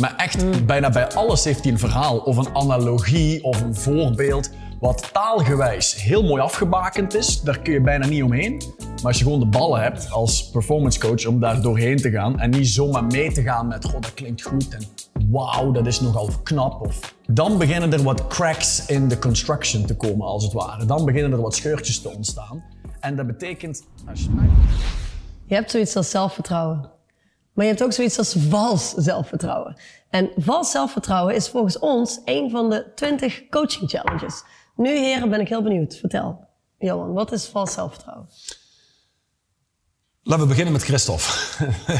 [0.00, 4.50] Maar echt, bijna bij alles heeft hij een verhaal of een analogie of een voorbeeld.
[4.80, 8.62] Wat taalgewijs heel mooi afgebakend is, daar kun je bijna niet omheen.
[8.78, 12.40] Maar als je gewoon de ballen hebt als performance coach om daar doorheen te gaan
[12.40, 14.82] en niet zomaar mee te gaan met goh, dat klinkt goed en
[15.30, 16.80] wauw, dat is nogal knap.
[16.86, 20.84] Of, dan beginnen er wat cracks in de construction te komen, als het ware.
[20.84, 22.64] Dan beginnen er wat scheurtjes te ontstaan.
[23.00, 23.86] En dat betekent,
[25.46, 26.99] Je hebt zoiets als zelfvertrouwen.
[27.52, 29.76] Maar je hebt ook zoiets als vals zelfvertrouwen.
[30.10, 34.42] En vals zelfvertrouwen is volgens ons een van de 20 coaching challenges.
[34.76, 35.96] Nu, heren, ben ik heel benieuwd.
[35.96, 38.28] Vertel, Johan, wat is vals zelfvertrouwen?
[40.22, 41.24] Laten we beginnen met Christophe.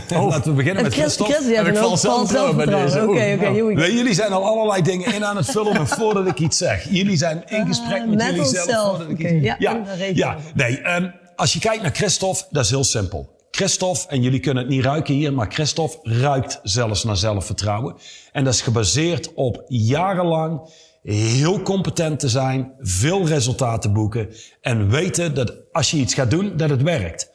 [0.28, 1.54] Laten we beginnen met Chris- Christophe.
[1.54, 2.98] Heb ik vals zelfvertrouwen bij deze?
[3.02, 3.92] Oké, oké, nou.
[3.92, 6.88] jullie zijn al allerlei dingen in aan het vullen voordat ik iets zeg.
[6.90, 8.88] Jullie zijn in gesprek met met jullie zelf.
[8.88, 9.44] voordat ik iets...
[9.44, 10.36] ja, ja, ja.
[10.54, 13.38] Nee, ehm, als je kijkt naar Christophe, dat is heel simpel.
[13.60, 17.96] Christophe, en jullie kunnen het niet ruiken hier, maar Christophe ruikt zelfs naar zelfvertrouwen.
[18.32, 20.60] En dat is gebaseerd op jarenlang
[21.02, 26.56] heel competent te zijn, veel resultaten boeken en weten dat als je iets gaat doen,
[26.56, 27.30] dat het werkt.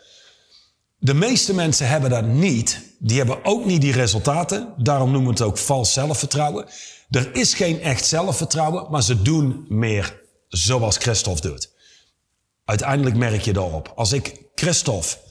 [0.98, 2.96] De meeste mensen hebben dat niet.
[3.00, 4.74] Die hebben ook niet die resultaten.
[4.78, 6.66] Daarom noemen we het ook vals zelfvertrouwen.
[7.10, 11.74] Er is geen echt zelfvertrouwen, maar ze doen meer zoals Christophe doet.
[12.66, 13.92] Uiteindelijk merk je daarop.
[13.96, 15.24] Als ik Christophe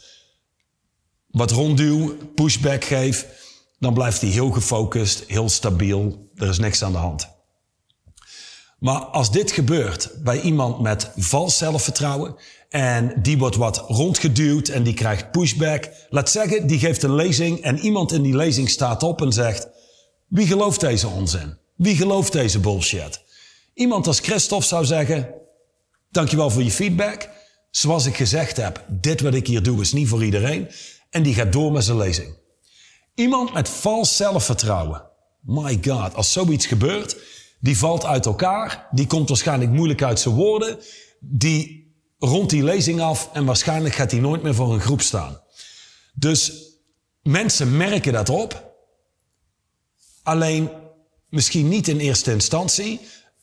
[1.35, 3.27] wat rondduw, pushback geef,
[3.79, 6.31] dan blijft hij heel gefocust, heel stabiel.
[6.35, 7.29] Er is niks aan de hand.
[8.79, 12.37] Maar als dit gebeurt bij iemand met vals zelfvertrouwen
[12.69, 17.61] en die wordt wat rondgeduwd en die krijgt pushback, laat zeggen, die geeft een lezing
[17.61, 19.69] en iemand in die lezing staat op en zegt:
[20.29, 21.59] Wie gelooft deze onzin?
[21.77, 23.21] Wie gelooft deze bullshit?
[23.75, 25.29] Iemand als Christophe zou zeggen:
[26.11, 27.29] Dankjewel voor je feedback.
[27.71, 30.69] Zoals ik gezegd heb, dit wat ik hier doe is niet voor iedereen.
[31.15, 32.37] En die gaat door met zijn lezing.
[33.15, 35.03] Iemand met vals zelfvertrouwen.
[35.41, 37.17] My god, als zoiets gebeurt,
[37.61, 38.89] die valt uit elkaar.
[38.91, 40.79] Die komt waarschijnlijk moeilijk uit zijn woorden.
[41.21, 45.41] Die rondt die lezing af en waarschijnlijk gaat hij nooit meer voor een groep staan.
[46.15, 46.53] Dus
[47.23, 48.75] mensen merken dat op.
[50.23, 50.71] Alleen
[51.29, 53.01] misschien niet in eerste instantie.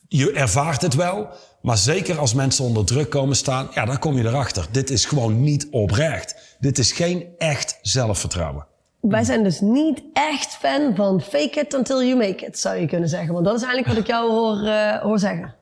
[0.08, 1.28] Je ervaart het wel.
[1.62, 4.66] Maar zeker als mensen onder druk komen staan, ja, dan kom je erachter.
[4.70, 6.56] Dit is gewoon niet oprecht.
[6.60, 8.66] Dit is geen echt zelfvertrouwen.
[9.00, 12.86] Wij zijn dus niet echt fan van fake it until you make it, zou je
[12.86, 13.32] kunnen zeggen.
[13.32, 15.54] Want dat is eigenlijk wat ik jou hoor, eh, hoor zeggen.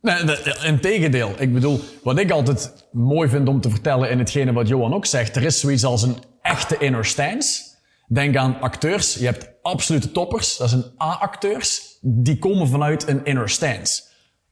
[0.00, 1.30] Nee, de- integendeel.
[1.38, 5.06] Ik bedoel, wat ik altijd mooi vind om te vertellen in hetgene wat Johan ook
[5.06, 7.62] zegt, er is zoiets als een echte inner stance.
[8.08, 9.14] Denk aan acteurs.
[9.14, 11.98] Je hebt absolute toppers, dat zijn A-acteurs.
[12.00, 14.02] Die komen vanuit een inner stance.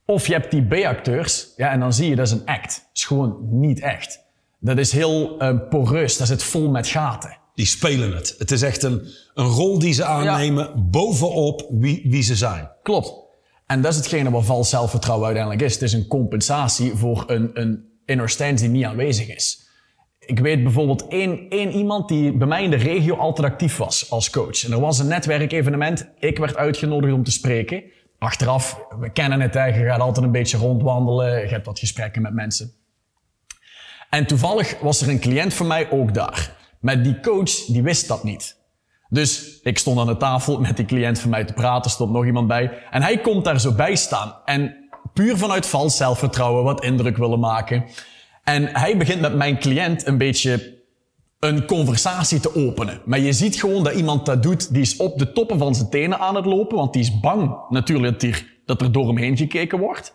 [0.06, 2.74] Of je hebt die B-acteurs, ja, en dan zie je dat is een act.
[2.74, 4.20] Dat is gewoon niet echt.
[4.58, 7.36] Dat is heel eh, poreus, dat zit vol met gaten.
[7.54, 8.34] Die spelen het.
[8.38, 12.70] Het is echt een, een rol die ze aannemen bovenop wie, wie ze zijn.
[12.82, 13.12] Klopt.
[13.66, 15.72] En dat is hetgene wat vals zelfvertrouwen uiteindelijk is.
[15.72, 19.70] Het is een compensatie voor een, een inner stance die niet aanwezig is.
[20.18, 24.10] Ik weet bijvoorbeeld één, één iemand die bij mij in de regio altijd actief was
[24.10, 24.64] als coach.
[24.64, 26.08] En er was een netwerkevenement.
[26.18, 27.82] Ik werd uitgenodigd om te spreken.
[28.22, 31.40] Achteraf, we kennen het, hè, je gaat altijd een beetje rondwandelen.
[31.40, 32.72] Je hebt wat gesprekken met mensen.
[34.10, 36.56] En toevallig was er een cliënt van mij ook daar.
[36.80, 38.56] Maar die coach, die wist dat niet.
[39.08, 42.24] Dus ik stond aan de tafel met die cliënt van mij te praten, stond nog
[42.24, 42.70] iemand bij.
[42.90, 44.34] En hij komt daar zo bij staan.
[44.44, 47.84] En puur vanuit vals zelfvertrouwen wat indruk willen maken.
[48.44, 50.81] En hij begint met mijn cliënt een beetje
[51.44, 53.00] een conversatie te openen.
[53.04, 55.88] Maar je ziet gewoon dat iemand dat doet, die is op de toppen van zijn
[55.88, 59.78] tenen aan het lopen, want die is bang natuurlijk dat er, door hem heen gekeken
[59.78, 60.14] wordt.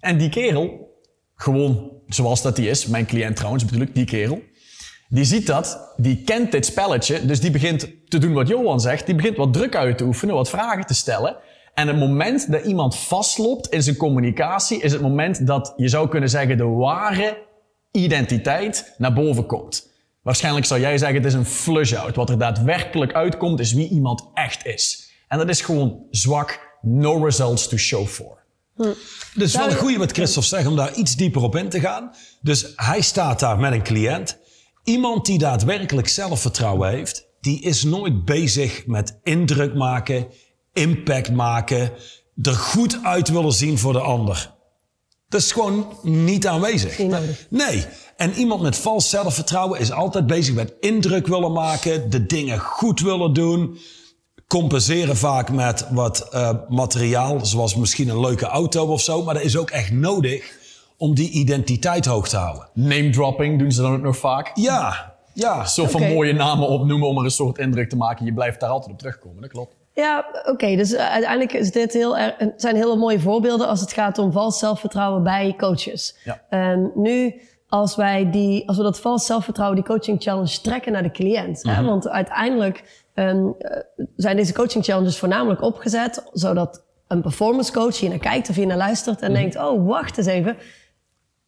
[0.00, 0.94] En die kerel,
[1.34, 4.42] gewoon zoals dat die is, mijn cliënt trouwens ik, die kerel,
[5.08, 9.06] die ziet dat, die kent dit spelletje, dus die begint te doen wat Johan zegt,
[9.06, 11.36] die begint wat druk uit te oefenen, wat vragen te stellen.
[11.74, 16.08] En het moment dat iemand vastloopt in zijn communicatie, is het moment dat je zou
[16.08, 17.38] kunnen zeggen de ware
[17.92, 19.87] identiteit naar boven komt.
[20.28, 22.16] Waarschijnlijk zou jij zeggen, het is een flush-out.
[22.16, 25.10] Wat er daadwerkelijk uitkomt, is wie iemand echt is.
[25.28, 28.44] En dat is gewoon zwak, no results to show for.
[29.34, 32.10] Dus wel een goede wat Christophe zegt om daar iets dieper op in te gaan.
[32.42, 34.38] Dus hij staat daar met een cliënt.
[34.84, 40.26] Iemand die daadwerkelijk zelfvertrouwen heeft, die is nooit bezig met indruk maken,
[40.72, 41.92] impact maken,
[42.42, 44.54] er goed uit willen zien voor de ander.
[45.28, 46.98] Dat is gewoon niet aanwezig.
[46.98, 47.46] Niet nodig.
[47.50, 47.86] Nee.
[48.16, 53.00] En iemand met vals zelfvertrouwen is altijd bezig met indruk willen maken, de dingen goed
[53.00, 53.78] willen doen.
[54.46, 59.22] Compenseren vaak met wat eh, materiaal, zoals misschien een leuke auto of zo.
[59.22, 60.56] Maar dat is ook echt nodig
[60.96, 62.68] om die identiteit hoog te houden.
[62.74, 64.50] Name dropping doen ze dan ook nog vaak.
[64.54, 65.64] Ja, ja.
[65.66, 68.24] Zo van mooie namen opnoemen om er een soort indruk te maken.
[68.24, 69.77] Je blijft daar altijd op terugkomen, dat klopt.
[69.98, 70.76] Ja, oké.
[70.76, 74.32] dus uh, uiteindelijk is dit heel erg, zijn hele mooie voorbeelden als het gaat om
[74.32, 76.16] vals zelfvertrouwen bij coaches.
[76.24, 76.40] Ja.
[76.48, 81.02] En nu, als wij die, als we dat vals zelfvertrouwen, die coaching challenge trekken naar
[81.02, 81.62] de cliënt.
[81.62, 83.56] hè, want uiteindelijk um,
[84.16, 88.66] zijn deze coaching challenges voornamelijk opgezet zodat een performance coach hier naar kijkt of hier
[88.66, 90.56] naar luistert en denkt: Oh, wacht eens even.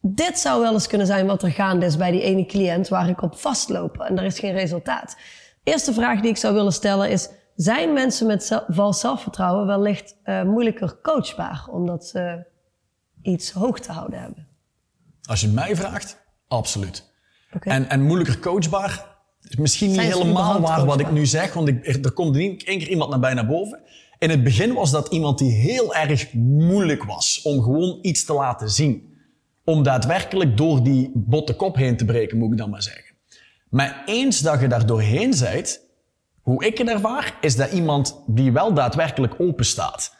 [0.01, 3.09] Dit zou wel eens kunnen zijn wat er gaande is bij die ene cliënt waar
[3.09, 5.15] ik op vastloop en er is geen resultaat.
[5.63, 7.29] Eerste vraag die ik zou willen stellen is:
[7.63, 12.45] zijn mensen met vals zelfvertrouwen wellicht uh, moeilijker coachbaar omdat ze
[13.21, 14.47] iets hoog te houden hebben?
[15.21, 16.17] Als je het mij vraagt,
[16.47, 17.13] absoluut.
[17.53, 17.73] Okay.
[17.73, 19.05] En, en moeilijker coachbaar
[19.41, 22.57] is misschien niet helemaal waar wat ik nu zeg, want ik, er, er komt één
[22.57, 23.79] keer iemand naar bij naar boven.
[24.17, 28.33] In het begin was dat iemand die heel erg moeilijk was om gewoon iets te
[28.33, 29.17] laten zien.
[29.63, 33.15] Om daadwerkelijk door die botte kop heen te breken, moet ik dan maar zeggen.
[33.69, 35.90] Maar eens dat je daar doorheen bent,
[36.51, 40.15] hoe ik het ervaar, is dat iemand die wel daadwerkelijk open staat.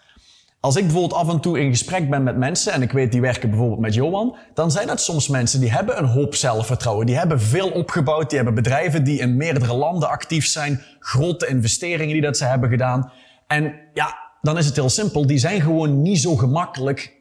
[0.59, 3.21] Als ik bijvoorbeeld af en toe in gesprek ben met mensen, en ik weet die
[3.21, 7.05] werken bijvoorbeeld met Johan, dan zijn dat soms mensen die hebben een hoop zelfvertrouwen.
[7.05, 12.13] Die hebben veel opgebouwd, die hebben bedrijven die in meerdere landen actief zijn, grote investeringen
[12.13, 13.11] die dat ze hebben gedaan.
[13.47, 17.13] En ja, dan is het heel simpel, die zijn gewoon niet zo gemakkelijk,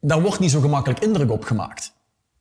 [0.00, 1.92] daar wordt niet zo gemakkelijk indruk op gemaakt.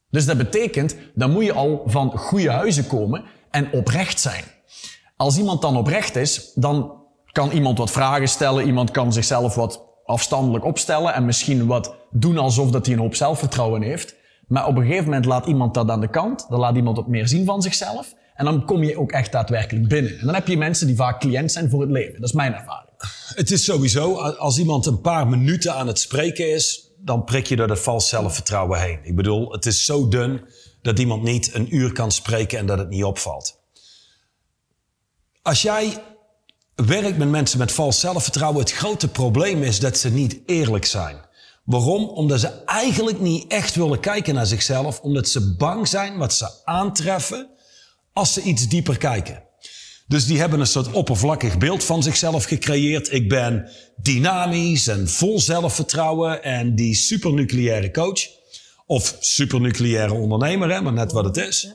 [0.10, 4.44] Dus dat betekent, dan moet je al van goede huizen komen en oprecht zijn.
[5.22, 6.92] Als iemand dan oprecht is, dan
[7.32, 12.38] kan iemand wat vragen stellen, iemand kan zichzelf wat afstandelijk opstellen en misschien wat doen
[12.38, 14.16] alsof dat hij een hoop zelfvertrouwen heeft.
[14.48, 17.08] Maar op een gegeven moment laat iemand dat aan de kant, dan laat iemand wat
[17.08, 20.20] meer zien van zichzelf en dan kom je ook echt daadwerkelijk binnen.
[20.20, 22.14] En dan heb je mensen die vaak cliënt zijn voor het leven.
[22.14, 22.96] Dat is mijn ervaring.
[23.36, 27.56] Het is sowieso, als iemand een paar minuten aan het spreken is, dan prik je
[27.56, 29.00] door dat vals zelfvertrouwen heen.
[29.04, 30.42] Ik bedoel, het is zo dun
[30.82, 33.61] dat iemand niet een uur kan spreken en dat het niet opvalt.
[35.44, 36.04] Als jij
[36.76, 41.18] werkt met mensen met vals zelfvertrouwen, het grote probleem is dat ze niet eerlijk zijn.
[41.64, 42.08] Waarom?
[42.08, 46.50] Omdat ze eigenlijk niet echt willen kijken naar zichzelf, omdat ze bang zijn wat ze
[46.64, 47.50] aantreffen
[48.14, 49.44] als ze iets dieper kijken.
[50.08, 53.12] Dus die hebben een soort oppervlakkig beeld van zichzelf gecreëerd.
[53.12, 58.28] Ik ben dynamisch en vol zelfvertrouwen en die supernucleaire coach.
[58.86, 61.74] Of supernucleaire ondernemer, hè, maar net wat het is.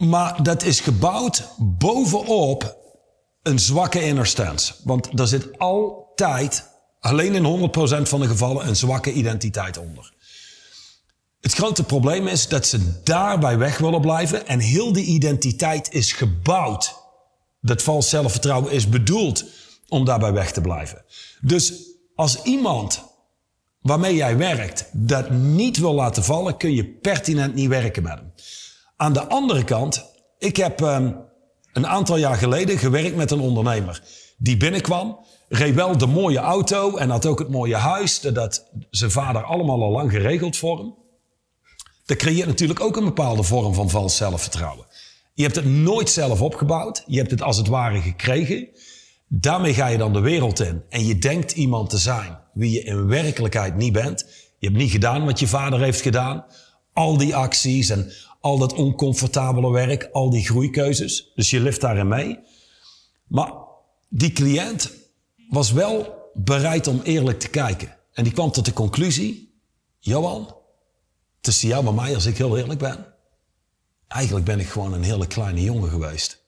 [0.00, 2.76] Maar dat is gebouwd bovenop
[3.42, 4.74] een zwakke inner stance.
[4.84, 6.68] Want daar zit altijd,
[7.00, 10.12] alleen in 100% van de gevallen, een zwakke identiteit onder.
[11.40, 16.12] Het grote probleem is dat ze daarbij weg willen blijven en heel die identiteit is
[16.12, 16.94] gebouwd.
[17.60, 19.44] Dat vals zelfvertrouwen is bedoeld
[19.88, 21.04] om daarbij weg te blijven.
[21.40, 21.72] Dus
[22.14, 23.04] als iemand
[23.80, 28.32] waarmee jij werkt dat niet wil laten vallen, kun je pertinent niet werken met hem.
[29.00, 30.04] Aan de andere kant,
[30.38, 31.16] ik heb um,
[31.72, 34.02] een aantal jaar geleden gewerkt met een ondernemer
[34.36, 35.18] die binnenkwam,
[35.48, 39.82] reed wel de mooie auto en had ook het mooie huis, dat zijn vader allemaal
[39.82, 40.94] al lang geregeld voor hem.
[42.06, 44.86] Dat creëert natuurlijk ook een bepaalde vorm van vals zelfvertrouwen.
[45.34, 47.04] Je hebt het nooit zelf opgebouwd.
[47.06, 48.68] Je hebt het als het ware gekregen.
[49.28, 50.82] Daarmee ga je dan de wereld in.
[50.88, 54.26] En je denkt iemand te zijn wie je in werkelijkheid niet bent.
[54.58, 56.44] Je hebt niet gedaan wat je vader heeft gedaan.
[56.92, 61.32] Al die acties en al dat oncomfortabele werk, al die groeikeuzes.
[61.34, 62.38] Dus je lift daarin mee.
[63.26, 63.52] Maar
[64.08, 64.92] die cliënt
[65.48, 67.96] was wel bereid om eerlijk te kijken.
[68.12, 69.60] En die kwam tot de conclusie:
[69.98, 70.54] Johan,
[71.40, 73.06] tussen jou en mij, als ik heel eerlijk ben,
[74.08, 76.44] eigenlijk ben ik gewoon een hele kleine jongen geweest.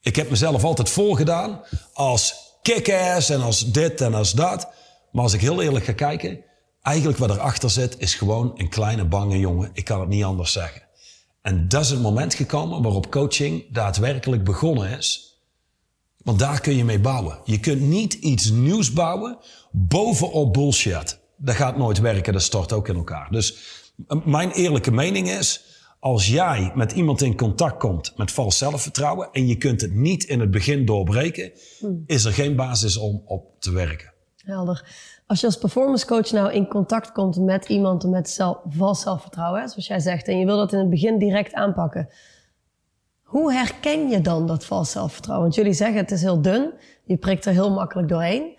[0.00, 1.60] Ik heb mezelf altijd voorgedaan
[1.92, 4.68] als kick-ass en als dit en als dat.
[5.12, 6.44] Maar als ik heel eerlijk ga kijken,
[6.88, 9.70] eigenlijk wat erachter zit, is gewoon een kleine bange jongen.
[9.72, 10.82] Ik kan het niet anders zeggen.
[11.42, 15.38] En dat is het moment gekomen waarop coaching daadwerkelijk begonnen is.
[16.22, 17.38] Want daar kun je mee bouwen.
[17.44, 19.38] Je kunt niet iets nieuws bouwen
[19.70, 21.18] bovenop bullshit.
[21.36, 23.30] Dat gaat nooit werken, dat stort ook in elkaar.
[23.30, 23.56] Dus
[24.24, 25.64] mijn eerlijke mening is,
[26.00, 30.24] als jij met iemand in contact komt met vals zelfvertrouwen en je kunt het niet
[30.24, 32.02] in het begin doorbreken, hmm.
[32.06, 34.12] is er geen basis om op te werken.
[34.36, 34.84] Helder.
[35.28, 39.68] Als je als performance coach nou in contact komt met iemand met zelf, vals zelfvertrouwen,
[39.68, 42.08] zoals jij zegt, en je wil dat in het begin direct aanpakken,
[43.22, 45.44] hoe herken je dan dat vals zelfvertrouwen?
[45.44, 46.72] Want jullie zeggen het is heel dun,
[47.04, 48.58] je prikt er heel makkelijk doorheen.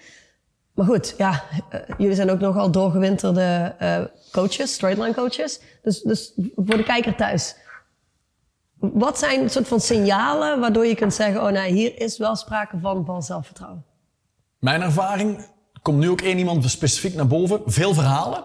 [0.73, 5.61] Maar goed, ja, uh, jullie zijn ook nogal doorgewinterde uh, coaches, straightline coaches.
[5.81, 7.55] Dus, dus voor de kijker thuis.
[8.79, 12.77] Wat zijn soort van signalen waardoor je kunt zeggen: oh nee, hier is wel sprake
[12.79, 13.85] van, van zelfvertrouwen?
[14.59, 15.45] Mijn ervaring
[15.81, 17.62] komt nu ook één iemand specifiek naar boven.
[17.65, 18.43] Veel verhalen.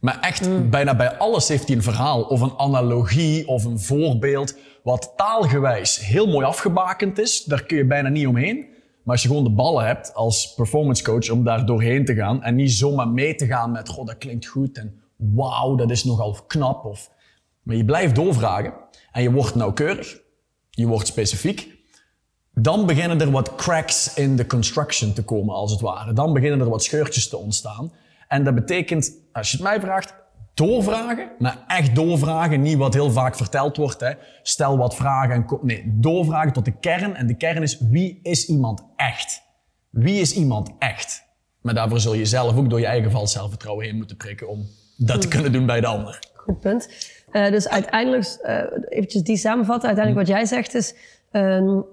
[0.00, 0.70] Maar echt, mm.
[0.70, 4.56] bijna bij alles heeft hij een verhaal of een analogie of een voorbeeld.
[4.82, 7.44] Wat taalgewijs heel mooi afgebakend is.
[7.44, 8.56] Daar kun je bijna niet omheen.
[9.04, 12.42] Maar als je gewoon de ballen hebt als performance coach om daar doorheen te gaan
[12.42, 16.04] en niet zomaar mee te gaan met, goh, dat klinkt goed en wauw, dat is
[16.04, 16.84] nogal knap.
[16.84, 17.10] Of,
[17.62, 18.74] maar je blijft doorvragen
[19.12, 20.20] en je wordt nauwkeurig,
[20.70, 21.73] je wordt specifiek.
[22.54, 26.12] Dan beginnen er wat cracks in de construction te komen, als het ware.
[26.12, 27.92] Dan beginnen er wat scheurtjes te ontstaan.
[28.28, 30.14] En dat betekent, als je het mij vraagt,
[30.54, 34.00] doorvragen, maar echt doorvragen, niet wat heel vaak verteld wordt.
[34.00, 34.12] Hè.
[34.42, 37.16] Stel wat vragen en nee, doorvragen tot de kern.
[37.16, 39.42] En de kern is, wie is iemand echt?
[39.90, 41.24] Wie is iemand echt?
[41.60, 44.66] Maar daarvoor zul je zelf ook door je eigen vals zelfvertrouwen heen moeten prikken om
[44.96, 46.18] dat te kunnen doen bij de ander.
[46.34, 46.88] Goed punt.
[47.32, 50.94] Uh, dus uiteindelijk, uh, eventjes die samenvatten, uiteindelijk wat jij zegt is,
[51.32, 51.84] um,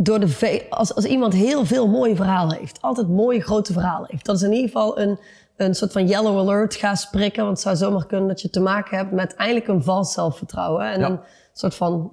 [0.00, 4.24] door de als, als iemand heel veel mooie verhalen heeft, altijd mooie grote verhalen heeft,
[4.24, 5.18] dat is in ieder geval een,
[5.56, 7.44] een soort van yellow alert gaat sprikken.
[7.44, 10.92] Want het zou zomaar kunnen dat je te maken hebt met eigenlijk een vals zelfvertrouwen.
[10.92, 11.20] En een
[11.52, 12.10] soort van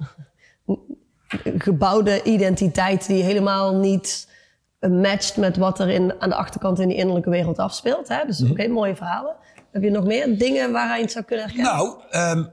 [1.58, 4.34] gebouwde identiteit die helemaal niet
[4.80, 8.08] matcht met wat er in, aan de achterkant in die innerlijke wereld afspeelt.
[8.08, 8.26] Hè?
[8.26, 9.36] Dus mm oké, mooie verhalen.
[9.72, 11.74] Heb je nog meer dingen waar je het zou kunnen herkennen?
[11.74, 12.52] Nou, um,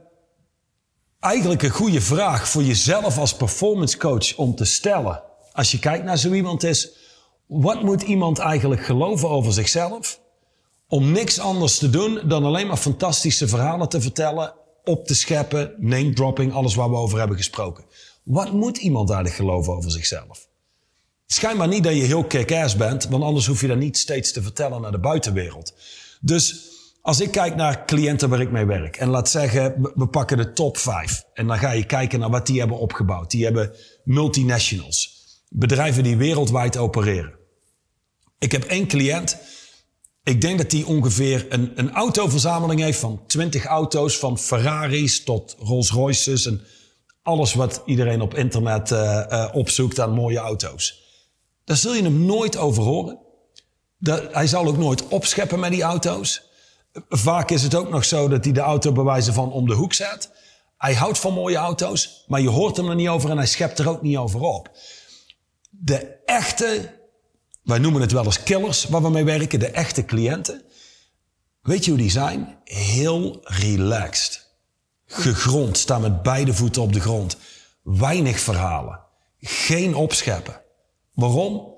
[1.23, 5.21] eigenlijk een goede vraag voor jezelf als performance coach om te stellen.
[5.51, 6.89] Als je kijkt naar zo iemand is,
[7.47, 10.21] wat moet iemand eigenlijk geloven over zichzelf?
[10.93, 14.53] om niks anders te doen dan alleen maar fantastische verhalen te vertellen,
[14.83, 17.83] op te scheppen, name dropping, alles waar we over hebben gesproken.
[18.23, 20.47] Wat moet iemand eigenlijk geloven over zichzelf?
[21.25, 24.41] Schijnbaar niet dat je heel kick-ass bent, want anders hoef je dat niet steeds te
[24.41, 25.73] vertellen naar de buitenwereld.
[26.21, 26.55] Dus
[27.03, 30.53] als ik kijk naar cliënten waar ik mee werk en laat zeggen, we pakken de
[30.53, 33.31] top 5 en dan ga je kijken naar wat die hebben opgebouwd.
[33.31, 33.71] Die hebben
[34.03, 37.33] multinationals, bedrijven die wereldwijd opereren.
[38.39, 39.37] Ik heb één cliënt
[40.23, 45.55] ik denk dat hij ongeveer een, een autoverzameling heeft van 20 auto's, van Ferraris tot
[45.59, 46.61] Rolls Royces en
[47.21, 51.01] alles wat iedereen op internet uh, uh, opzoekt aan mooie auto's.
[51.65, 53.19] Daar zul je hem nooit over horen.
[53.97, 56.43] Dat, hij zal ook nooit opscheppen met die auto's.
[57.09, 59.93] Vaak is het ook nog zo dat hij de auto bewijzen van om de hoek
[59.93, 60.31] zet.
[60.77, 63.79] Hij houdt van mooie auto's, maar je hoort hem er niet over en hij schept
[63.79, 64.69] er ook niet over op.
[65.69, 67.01] De echte
[67.63, 70.63] wij noemen het wel eens killers waar we mee werken, de echte cliënten.
[71.61, 72.57] Weet je hoe die zijn?
[72.63, 74.51] Heel relaxed.
[75.05, 77.37] Gegrond, staan met beide voeten op de grond.
[77.83, 78.99] Weinig verhalen.
[79.39, 80.61] Geen opscheppen.
[81.13, 81.73] Waarom?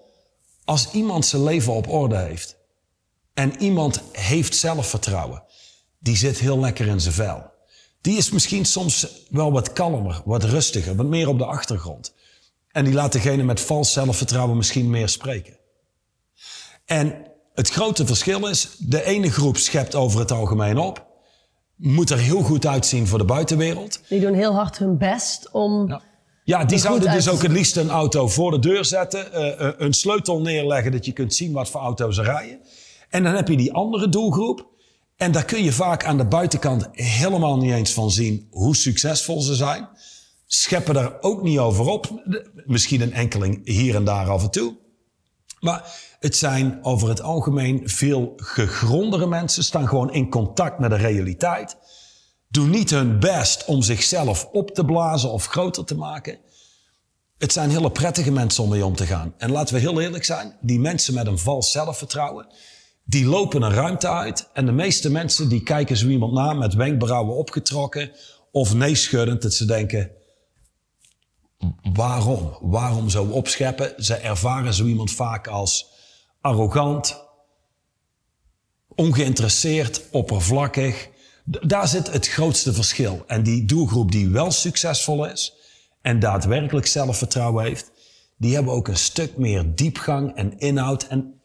[0.63, 2.57] Als iemand zijn leven op orde heeft
[3.35, 5.43] en iemand heeft zelfvertrouwen,
[5.99, 7.43] die zit heel lekker in zijn vel.
[8.01, 12.13] Die is misschien soms wel wat kalmer, wat rustiger, wat meer op de achtergrond.
[12.71, 15.57] En die laat degene met vals zelfvertrouwen misschien meer spreken.
[16.85, 21.05] En het grote verschil is, de ene groep schept over het algemeen op.
[21.75, 23.99] Moet er heel goed uitzien voor de buitenwereld.
[24.09, 25.87] Die doen heel hard hun best om...
[25.87, 26.01] Ja.
[26.43, 29.93] Ja, die zouden dus ook het liefst een auto voor de deur zetten, uh, een
[29.93, 32.59] sleutel neerleggen dat je kunt zien wat voor auto's er rijden.
[33.15, 34.67] En dan heb je die andere doelgroep.
[35.15, 39.41] En daar kun je vaak aan de buitenkant helemaal niet eens van zien hoe succesvol
[39.41, 39.87] ze zijn.
[40.45, 42.23] Scheppen daar ook niet over op.
[42.65, 44.75] Misschien een enkeling hier en daar af en toe.
[45.59, 50.95] Maar het zijn over het algemeen veel gegrondere mensen, staan gewoon in contact met de
[50.95, 51.77] realiteit.
[52.47, 56.37] Doen niet hun best om zichzelf op te blazen of groter te maken.
[57.37, 59.33] Het zijn hele prettige mensen om mee om te gaan.
[59.37, 62.47] En laten we heel eerlijk zijn, die mensen met een vals zelfvertrouwen,
[63.05, 64.49] die lopen een ruimte uit.
[64.53, 68.11] En de meeste mensen die kijken zo iemand na met wenkbrauwen opgetrokken
[68.51, 70.11] of nee schuddend, dat ze denken,
[71.93, 72.57] waarom?
[72.61, 73.93] Waarom zo opscheppen?
[74.03, 75.87] Ze ervaren zo iemand vaak als
[76.41, 77.23] arrogant,
[78.95, 81.09] ongeïnteresseerd, oppervlakkig.
[81.45, 83.23] Daar zit het grootste verschil.
[83.27, 85.53] En die doelgroep die wel succesvol is
[86.01, 87.91] en daadwerkelijk zelfvertrouwen heeft,
[88.37, 91.07] die hebben ook een stuk meer diepgang en inhoud.
[91.07, 91.41] En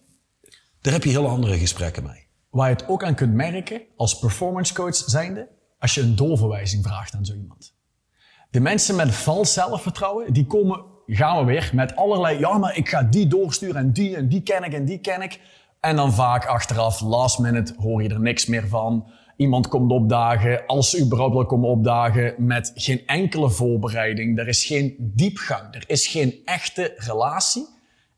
[0.81, 2.27] daar heb je heel andere gesprekken mee.
[2.51, 6.85] Waar je het ook aan kunt merken als performance coach zijnde, als je een doorverwijzing
[6.85, 7.75] vraagt aan zo iemand.
[8.51, 12.89] De mensen met vals zelfvertrouwen, die komen gaan we weer met allerlei, ja, maar ik
[12.89, 15.41] ga die doorsturen en die en die ken ik en die ken ik.
[15.81, 19.11] En dan vaak achteraf, last minute, hoor je er niks meer van.
[19.37, 24.39] Iemand komt opdagen, als ze überhaupt wil komen opdagen, met geen enkele voorbereiding.
[24.39, 27.67] Er is geen diepgang, er is geen echte relatie.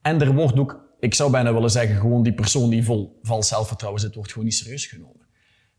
[0.02, 3.48] En er wordt ook, ik zou bijna willen zeggen, gewoon die persoon die vol vals
[3.48, 5.26] zelfvertrouwen zit, wordt gewoon niet serieus genomen.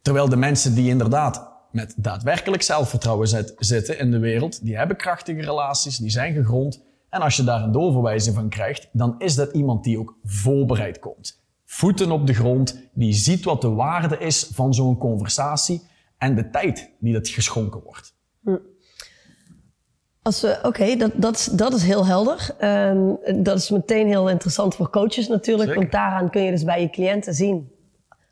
[0.01, 3.27] Terwijl de mensen die inderdaad met daadwerkelijk zelfvertrouwen
[3.57, 7.63] zitten in de wereld, die hebben krachtige relaties, die zijn gegrond, en als je daar
[7.63, 11.43] een doorverwijzing van krijgt, dan is dat iemand die ook voorbereid komt.
[11.65, 15.81] Voeten op de grond, die ziet wat de waarde is van zo'n conversatie
[16.17, 18.15] en de tijd die dat geschonken wordt.
[20.23, 22.49] Als we, oké, dat, dat, is- dat is heel helder.
[22.59, 22.99] Ehm,
[23.35, 25.67] dat is meteen heel interessant voor coaches natuurlijk.
[25.69, 25.81] Zeker.
[25.81, 27.71] Want daaraan kun je dus bij je cliënten zien.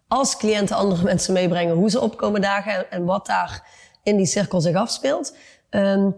[0.07, 3.67] Als cliënten andere mensen meebrengen, hoe ze opkomen dagen en, en wat daar
[4.03, 5.35] in die cirkel zich afspeelt.
[5.69, 6.09] Ehm,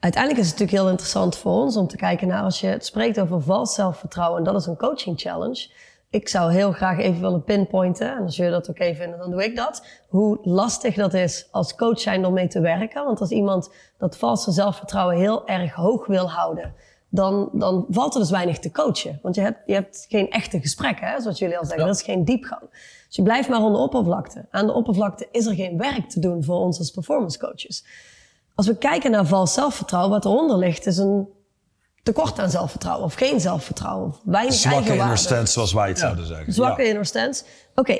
[0.00, 2.86] uiteindelijk is het natuurlijk heel interessant voor ons om te kijken naar als je het
[2.86, 4.38] spreekt over vals zelfvertrouwen.
[4.38, 5.70] En dat is een coaching challenge.
[6.10, 9.44] Ik zou heel graag even willen pinpointen, en als jullie dat oké vinden, dan doe
[9.44, 9.86] ik dat.
[10.08, 13.04] Hoe lastig dat is als coach zijn om mee te werken.
[13.04, 16.74] Want als iemand dat valse zelfvertrouwen heel erg hoog wil houden,
[17.08, 19.18] dan, dan valt er dus weinig te coachen.
[19.22, 21.80] Want je hebt, je hebt geen echte gesprekken, hè, zoals jullie al zeggen.
[21.80, 21.86] Ja.
[21.86, 22.70] Dat is geen diepgang.
[23.06, 24.46] Dus je blijft maar aan de oppervlakte.
[24.50, 27.84] Aan de oppervlakte is er geen werk te doen voor ons als performance coaches.
[28.54, 31.28] Als we kijken naar vals zelfvertrouwen, wat eronder ligt, is een
[32.02, 34.14] tekort aan zelfvertrouwen of geen zelfvertrouwen.
[34.24, 36.52] Weinig Zwakke inner stance, zoals wij het zouden zeggen.
[36.52, 36.88] Zwakke Ja.
[36.88, 37.44] inner stance.
[37.74, 37.98] Oké.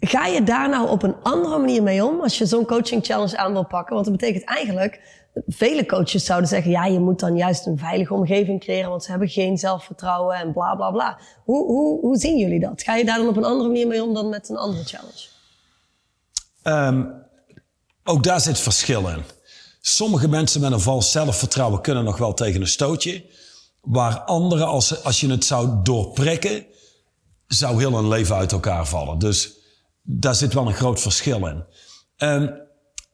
[0.00, 3.36] Ga je daar nou op een andere manier mee om als je zo'n coaching challenge
[3.36, 3.94] aan wil pakken?
[3.94, 5.00] Want dat betekent eigenlijk,
[5.46, 9.10] vele coaches zouden zeggen, ja, je moet dan juist een veilige omgeving creëren, want ze
[9.10, 11.18] hebben geen zelfvertrouwen en bla bla bla.
[11.44, 12.82] Hoe, hoe, hoe zien jullie dat?
[12.82, 15.28] Ga je daar dan op een andere manier mee om dan met een andere challenge?
[16.62, 17.04] Ehm,
[18.04, 19.22] ook daar zit verschil in.
[19.80, 23.24] Sommige mensen met een vals zelfvertrouwen kunnen nog wel tegen een stootje.
[23.80, 26.66] Waar anderen, als, als je het zou doorprikken,
[27.46, 29.18] zou heel hun leven uit elkaar vallen.
[29.18, 29.58] Dus
[30.02, 31.64] daar zit wel een groot verschil in.
[32.16, 32.48] Ehm,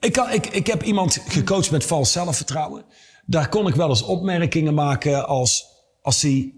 [0.00, 2.84] ik, kan, ik, ik heb iemand gecoacht met vals zelfvertrouwen.
[3.26, 5.64] Daar kon ik wel eens opmerkingen maken als,
[6.02, 6.54] als hij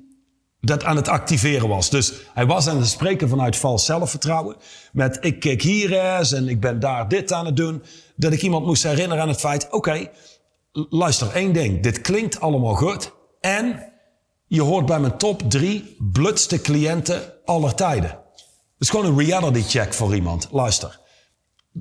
[0.60, 1.90] dat aan het activeren was.
[1.90, 4.56] Dus hij was aan het spreken vanuit vals zelfvertrouwen.
[4.92, 7.82] Met ik kijk hier eens en ik ben daar dit aan het doen.
[8.16, 10.10] Dat ik iemand moest herinneren aan het feit, oké,
[10.72, 11.82] luister, één ding.
[11.82, 13.12] Dit klinkt allemaal goed.
[13.40, 13.92] En
[14.46, 18.10] je hoort bij mijn top drie blutste cliënten aller tijden.
[18.10, 20.48] Het is gewoon een reality check voor iemand.
[20.50, 21.00] Luister.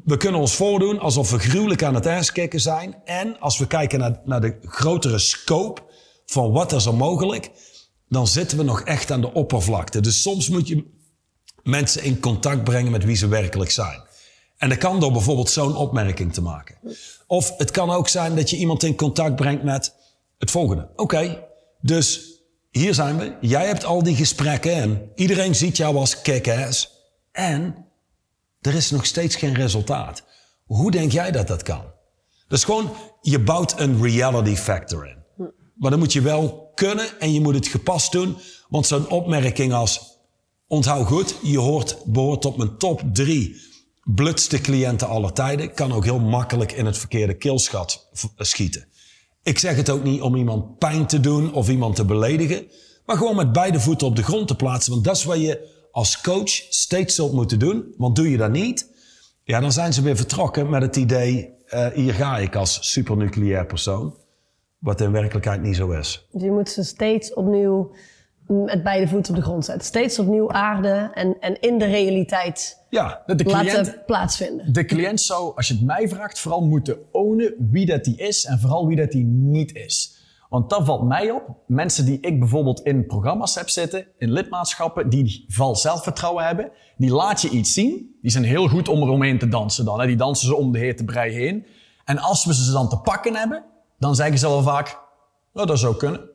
[0.03, 2.95] We kunnen ons voordoen alsof we gruwelijk aan het ijskikken zijn.
[3.05, 5.81] En als we kijken naar, naar de grotere scope
[6.25, 7.51] van wat is er mogelijk,
[8.09, 9.99] dan zitten we nog echt aan de oppervlakte.
[9.99, 10.83] Dus soms moet je
[11.63, 14.05] mensen in contact brengen met wie ze werkelijk zijn.
[14.57, 16.77] En dat kan door bijvoorbeeld zo'n opmerking te maken.
[17.27, 19.93] Of het kan ook zijn dat je iemand in contact brengt met
[20.37, 20.89] het volgende.
[20.95, 21.47] Oké,
[21.81, 22.35] dus
[22.71, 23.35] hier zijn we.
[23.41, 26.89] Jij hebt al die gesprekken en iedereen ziet jou als kick-ass.
[27.31, 27.85] En
[28.61, 30.23] er is nog steeds geen resultaat.
[30.65, 31.83] Hoe denk jij dat dat kan?
[32.47, 35.17] Dus gewoon, je bouwt een reality factor in.
[35.75, 38.37] Maar dan moet je wel kunnen en je moet het gepast doen.
[38.69, 40.01] Want zo'n opmerking als,
[40.67, 43.55] onthoud goed, je hoort, behoort tot mijn top drie
[44.03, 45.73] blutste cliënten aller tijden.
[45.73, 48.87] Kan ook heel makkelijk in het verkeerde keelschat schieten.
[49.43, 52.67] Ik zeg het ook niet om iemand pijn te doen of iemand te beledigen.
[53.05, 54.91] Maar gewoon met beide voeten op de grond te plaatsen.
[54.91, 57.93] Want dat is wat je als coach steeds zult moeten doen.
[57.97, 58.91] Want doe je dat niet,
[59.43, 61.49] ja, dan zijn ze weer vertrokken met het idee...
[61.65, 64.15] eh, hier ga ik als supernucleair persoon.
[64.87, 66.27] Wat in werkelijkheid niet zo is.
[66.31, 67.91] Dus je moet ze steeds opnieuw
[68.47, 69.85] met beide voeten op de grond zetten.
[69.85, 74.73] Steeds opnieuw aarden en, en in de realiteit Ja, De, de cliënt, laten plaatsvinden.
[74.73, 78.45] de cliënt zou, als je het mij vraagt, vooral moeten ownen wie dat die is
[78.45, 80.15] en vooral wie dat die niet is.
[80.49, 81.43] Want dat valt mij op.
[81.65, 87.11] Mensen die ik bijvoorbeeld in programma's heb zitten, in lidmaatschappen, die vals zelfvertrouwen hebben, die
[87.11, 88.17] laat je iets zien.
[88.21, 89.99] Die zijn heel goed om eromheen te dansen dan.
[89.99, 90.07] Hè.
[90.07, 91.65] Die dansen ze om de hete brei heen.
[92.05, 93.63] En als we ze dan te pakken hebben,
[93.97, 94.99] dan zeggen ze wel vaak,
[95.53, 96.29] nou, dat zou kunnen.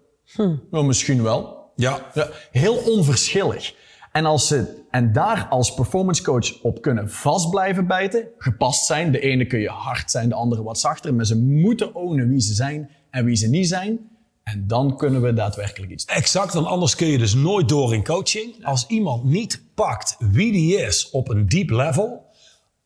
[0.71, 1.71] Ja, misschien wel.
[1.77, 2.11] ja.
[2.15, 3.75] Ja, heel onverschillig.
[4.13, 9.13] En, als ze, en daar als performance coach op kunnen vast blijven bijten, gepast zijn.
[9.13, 11.15] De ene kun je hard zijn, de andere wat zachter.
[11.15, 13.99] Maar ze moeten ownen wie ze zijn en wie ze niet zijn.
[14.43, 16.17] En dan kunnen we daadwerkelijk iets doen.
[16.17, 18.65] Exact, want anders kun je dus nooit door in coaching.
[18.65, 22.25] Als iemand niet pakt wie die is op een diep level,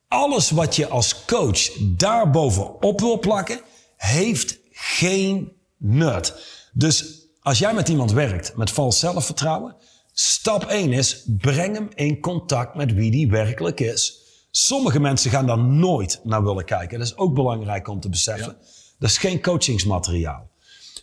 [0.08, 3.60] alles wat je als coach daarbovenop wil plakken,
[3.96, 6.34] heeft geen nut.
[6.72, 9.76] Dus als jij met iemand werkt met vals zelfvertrouwen,
[10.12, 14.20] stap 1 is breng hem in contact met wie die werkelijk is.
[14.50, 16.98] Sommige mensen gaan daar nooit naar willen kijken.
[16.98, 18.56] Dat is ook belangrijk om te beseffen.
[18.98, 20.50] Dat is geen coachingsmateriaal.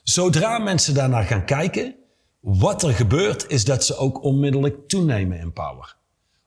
[0.03, 1.95] Zodra mensen daarnaar gaan kijken,
[2.39, 5.95] wat er gebeurt, is dat ze ook onmiddellijk toenemen in power.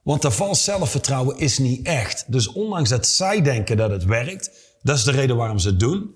[0.03, 2.33] Want dat vals zelfvertrouwen is niet echt.
[2.33, 4.51] Dus ondanks dat zij denken dat het werkt,
[4.83, 6.15] dat is de reden waarom ze het doen,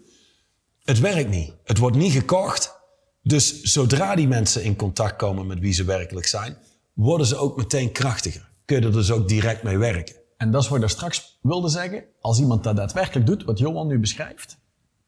[0.84, 1.54] het werkt niet.
[1.64, 2.78] Het wordt niet gekocht.
[3.22, 6.56] Dus zodra die mensen in contact komen met wie ze werkelijk zijn,
[6.92, 8.50] worden ze ook meteen krachtiger.
[8.64, 10.16] Kun je er dus ook direct mee werken.
[10.36, 12.04] En dat is wat ik daar straks wilde zeggen.
[12.20, 14.58] Als iemand dat daadwerkelijk doet, wat Johan nu beschrijft,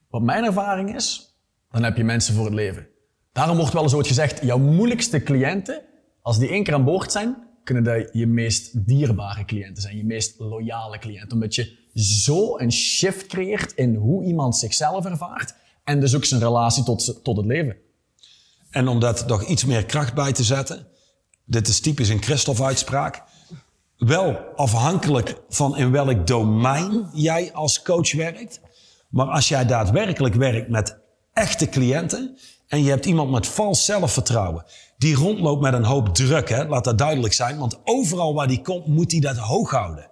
[0.08, 1.36] wat mijn ervaring is,
[1.70, 2.86] dan heb je mensen voor het leven.
[3.32, 5.82] Daarom wordt wel eens ooit gezegd, jouw moeilijkste cliënten,
[6.22, 10.04] als die één keer aan boord zijn, kunnen dat je meest dierbare cliënten zijn, je
[10.04, 11.32] meest loyale cliënten.
[11.32, 16.40] Omdat je zo een shift creëert in hoe iemand zichzelf ervaart En dus ook zijn
[16.40, 17.76] relatie tot, tot het leven.
[18.70, 20.86] En om daar nog iets meer kracht bij te zetten.
[21.44, 23.22] Dit is typisch een Christophe-uitspraak.
[23.96, 28.60] Wel afhankelijk van in welk domein jij als coach werkt.
[29.08, 30.98] Maar als jij daadwerkelijk werkt met
[31.32, 32.38] echte cliënten.
[32.66, 34.64] En je hebt iemand met vals zelfvertrouwen.
[34.98, 36.48] Die rondloopt met een hoop druk.
[36.48, 36.64] Hè?
[36.64, 37.58] Laat dat duidelijk zijn.
[37.58, 40.10] Want overal waar die komt, moet hij dat hoog houden.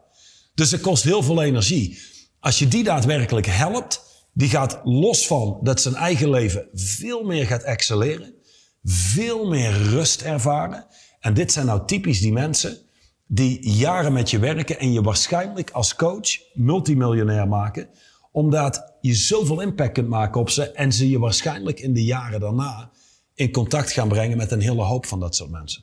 [0.55, 1.99] Dus het kost heel veel energie.
[2.41, 4.10] Als je die daadwerkelijk helpt.
[4.33, 8.35] Die gaat los van dat zijn eigen leven veel meer gaat excelleren.
[8.85, 10.87] Veel meer rust ervaren.
[11.21, 12.79] En dit zijn nou typisch die mensen
[13.27, 17.89] die jaren met je werken en je waarschijnlijk als coach multimiljonair maken,
[18.33, 22.41] omdat je zoveel impact kunt maken op ze en ze je waarschijnlijk in de jaren
[22.41, 22.91] daarna
[23.35, 25.83] in contact gaan brengen met een hele hoop van dat soort mensen.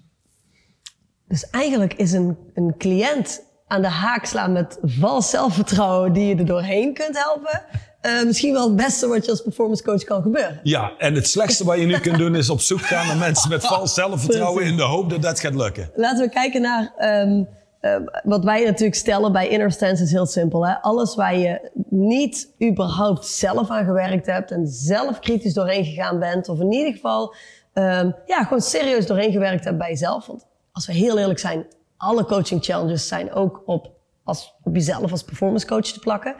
[1.28, 6.36] Dus eigenlijk is een, een cliënt aan de haak slaan met vals zelfvertrouwen die je
[6.36, 7.64] er doorheen kunt helpen.
[8.02, 10.60] Uh, misschien wel het beste wat je als performance coach kan gebeuren.
[10.64, 13.50] Ja, en het slechtste wat je nu kunt doen is op zoek gaan naar mensen
[13.50, 15.92] met vals zelfvertrouwen in de hoop dat dat gaat lukken.
[15.96, 17.48] Laten we kijken naar um,
[17.82, 20.68] uh, wat wij natuurlijk stellen bij Inner Stance is heel simpel.
[20.68, 20.82] Hè?
[20.82, 26.50] Alles waar je niet überhaupt zelf aan gewerkt hebt en zelf kritisch doorheen gegaan bent,
[26.50, 27.36] of in ieder geval
[27.74, 30.26] um, ja, gewoon serieus doorheen gewerkt hebt bij jezelf.
[30.26, 31.66] Want als we heel eerlijk zijn,
[31.98, 33.92] alle coaching challenges zijn ook op,
[34.24, 36.36] als, op jezelf als performance coach te plakken.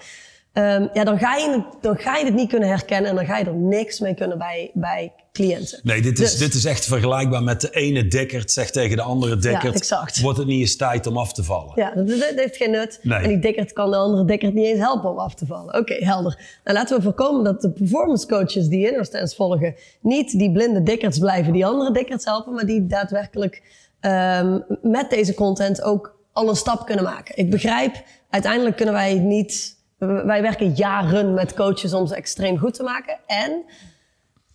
[0.58, 3.38] Um, ja, dan ga, je, dan ga je het niet kunnen herkennen en dan ga
[3.38, 5.80] je er niks mee kunnen bij, bij cliënten.
[5.84, 9.02] Nee, dit is, dus, dit is echt vergelijkbaar met de ene dikkerd zegt tegen de
[9.02, 9.64] andere dikkerd...
[9.64, 10.22] Ja, exact.
[10.22, 11.72] Wordt het niet eens tijd om af te vallen?
[11.76, 13.00] Ja, dat, dat heeft geen nut.
[13.02, 13.20] Nee.
[13.20, 15.68] En die dikkerd kan de andere dikkerd niet eens helpen om af te vallen.
[15.68, 16.40] Oké, okay, helder.
[16.64, 19.76] Nou, laten we voorkomen dat de performance coaches die inner stance volgen...
[20.02, 22.54] niet die blinde dikkerds blijven die andere dikkerds helpen...
[22.54, 23.64] maar die daadwerkelijk
[24.02, 27.38] um, met deze content ook al een stap kunnen maken.
[27.38, 32.74] Ik begrijp, uiteindelijk kunnen wij niet wij werken jaren met coaches om ze extreem goed
[32.74, 33.20] te maken.
[33.26, 33.66] En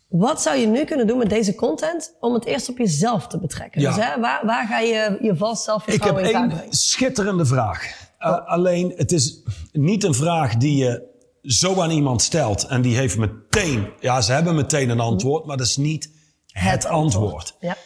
[0.08, 3.38] wat zou je nu kunnen doen met deze content om het eerst op jezelf te
[3.38, 3.80] betrekken?
[3.80, 3.94] Ja.
[3.94, 8.10] Dus hè, waar, waar ga je je vast zelfvertrouwen in Ik heb een schitterende vraag.
[8.20, 11.10] Uh, alleen, het is niet een vraag die je
[11.42, 15.56] zo aan iemand stelt en die heeft meteen, ja, ze hebben meteen een antwoord, maar
[15.56, 16.10] dat is niet
[16.46, 17.32] het, het antwoord.
[17.32, 17.56] antwoord.
[17.60, 17.76] Ja.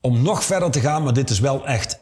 [0.00, 2.00] Om nog verder te gaan, maar dit is wel echt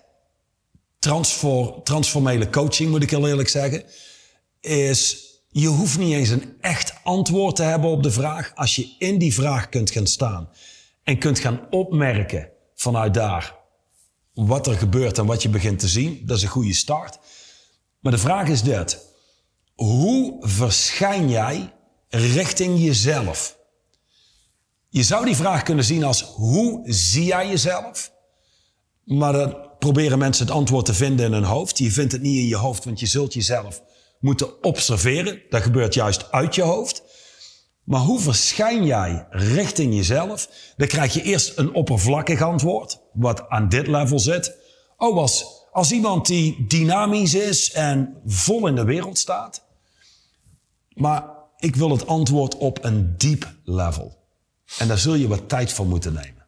[0.99, 3.85] transfor, transformele coaching, moet ik heel eerlijk zeggen
[4.67, 5.27] is
[5.59, 8.53] je hoeft niet eens een echt antwoord te hebben op de vraag.
[8.55, 10.49] Als je in die vraag kunt gaan staan
[11.03, 13.57] en kunt gaan opmerken vanuit daar
[14.35, 17.19] wat er gebeurt en wat je begint te zien, dat is een goede start.
[18.01, 19.15] Maar de vraag is dit.
[19.75, 21.73] Hoe verschijn jij
[22.09, 23.59] richting jezelf?
[24.89, 28.13] Je zou die vraag kunnen zien als hoe zie jij jezelf?
[29.05, 31.79] Maar dan proberen mensen het antwoord te vinden in hun hoofd.
[31.79, 33.83] Je vindt het niet in je hoofd, want je zult jezelf
[34.27, 35.43] moeten observeren.
[35.49, 37.03] Dat gebeurt juist uit je hoofd.
[37.85, 40.49] Maar hoe verschijn jij richting jezelf?
[40.77, 44.55] Dan krijg je eerst een oppervlakkig antwoord, wat aan dit level zit.
[44.97, 49.65] Oh, als, als iemand die dynamisch is en vol in de wereld staat.
[50.89, 51.25] Maar
[51.59, 54.25] ik wil het antwoord op een diep level.
[54.79, 56.47] En daar zul je wat tijd voor moeten nemen.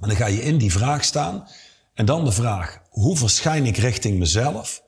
[0.00, 1.48] En dan ga je in die vraag staan.
[1.94, 4.82] En dan de vraag, hoe verschijn ik richting mezelf?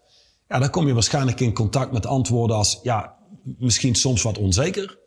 [0.50, 4.98] Ja, dan kom je waarschijnlijk in contact met antwoorden als, ja, misschien soms wat onzeker.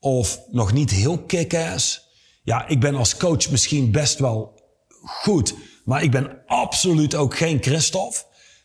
[0.00, 2.08] Of nog niet heel kick-ass.
[2.42, 4.60] Ja, ik ben als coach misschien best wel
[5.04, 8.18] goed, maar ik ben absoluut ook geen Christophe.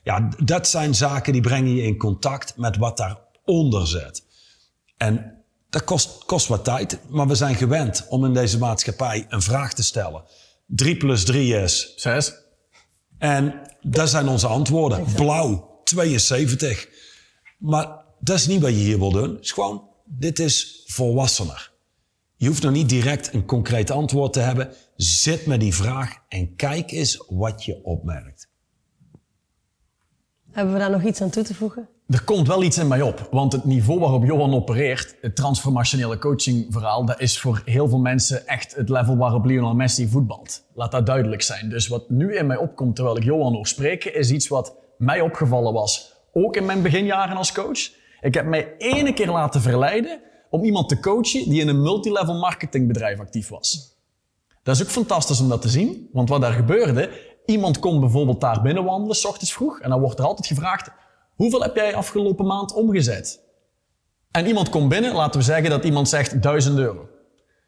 [0.03, 4.23] Ja, dat zijn zaken die brengen je in contact met wat daaronder zit.
[4.97, 9.41] En dat kost, kost wat tijd, maar we zijn gewend om in deze maatschappij een
[9.41, 10.23] vraag te stellen.
[10.65, 11.93] 3 plus 3 is...
[11.95, 12.33] 6.
[13.17, 15.05] En dat zijn onze antwoorden.
[15.15, 15.68] Blauw.
[15.89, 16.87] 72.
[17.57, 17.87] Maar
[18.19, 19.29] dat is niet wat je hier wil doen.
[19.29, 21.71] Het is gewoon, dit is volwassener.
[22.35, 24.73] Je hoeft nog niet direct een concreet antwoord te hebben.
[24.95, 28.49] Zit met die vraag en kijk eens wat je opmerkt.
[30.51, 31.89] Hebben we daar nog iets aan toe te voegen?
[32.07, 36.17] Er komt wel iets in mij op, want het niveau waarop Johan opereert, het transformationele
[36.17, 40.63] coachingverhaal, dat is voor heel veel mensen echt het level waarop Lionel Messi voetbalt.
[40.73, 41.69] Laat dat duidelijk zijn.
[41.69, 45.21] Dus wat nu in mij opkomt terwijl ik Johan hoor spreken, is iets wat mij
[45.21, 47.91] opgevallen was, ook in mijn beginjaren als coach.
[48.21, 52.39] Ik heb mij ene keer laten verleiden om iemand te coachen die in een multilevel
[52.39, 53.97] marketingbedrijf actief was.
[54.63, 57.09] Dat is ook fantastisch om dat te zien, want wat daar gebeurde,
[57.45, 60.91] iemand komt bijvoorbeeld daar binnenwandelen, s ochtends vroeg, en dan wordt er altijd gevraagd,
[61.35, 63.39] hoeveel heb jij afgelopen maand omgezet?
[64.31, 67.07] En iemand komt binnen, laten we zeggen dat iemand zegt 1000 euro.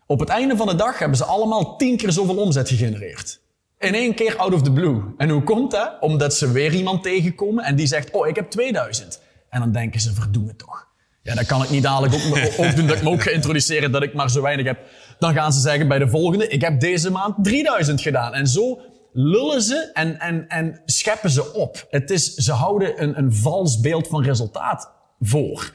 [0.08, 3.42] Op het einde van de dag hebben ze allemaal tien keer zoveel omzet gegenereerd.
[3.82, 5.02] In één keer out of the blue.
[5.18, 5.98] En hoe komt dat?
[6.00, 9.22] Omdat ze weer iemand tegenkomen en die zegt, oh, ik heb 2000.
[9.50, 10.88] En dan denken ze, verdoe het toch.
[11.24, 13.92] Ja, dan kan ik niet dadelijk ook, ook doen dat ik me ook ga introduceren
[13.92, 14.80] dat ik maar zo weinig heb.
[15.20, 18.34] Dan gaan ze zeggen bij de volgende, ik heb deze maand 3000 gedaan.
[18.34, 18.80] En zo
[19.14, 21.88] lullen ze en, en, en scheppen ze op.
[21.90, 25.74] Het is, ze houden een, een vals beeld van resultaat voor.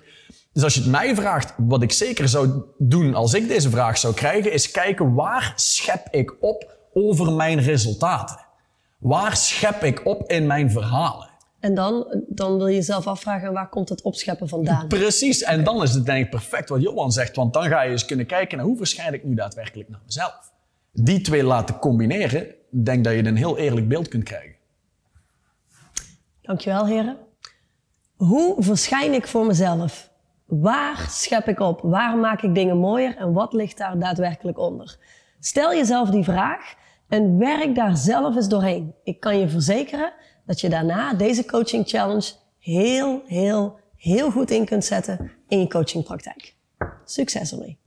[0.53, 3.99] Dus als je het mij vraagt, wat ik zeker zou doen als ik deze vraag
[3.99, 8.39] zou krijgen, is kijken waar schep ik op over mijn resultaten?
[8.99, 11.29] Waar schep ik op in mijn verhalen?
[11.61, 14.89] En dan, dan wil je jezelf afvragen, waar komt het opscheppen vandaan?
[14.89, 17.91] Precies, en dan is het denk ik perfect wat Johan zegt, want dan ga je
[17.91, 20.53] eens kunnen kijken naar hoe verschijn ik nu daadwerkelijk naar mezelf.
[20.93, 24.55] Die twee laten combineren, denk dat je een heel eerlijk beeld kunt krijgen.
[26.43, 27.17] Dankjewel, heren.
[28.17, 30.11] Hoe verschijn ik voor mezelf?
[30.47, 31.81] Waar schep ik op?
[31.83, 34.99] Waar maak ik dingen mooier en wat ligt daar daadwerkelijk onder?
[35.41, 36.75] Stel jezelf die vraag
[37.09, 38.95] en werk daar zelf eens doorheen.
[39.05, 40.12] Ik kan je verzekeren
[40.47, 45.69] dat je daarna deze coaching challenge heel, heel, heel goed in kunt zetten in je
[45.69, 46.55] coachingpraktijk.
[47.05, 47.79] Succes ermee!